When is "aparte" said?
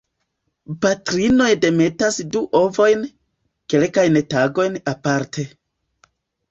4.97-5.49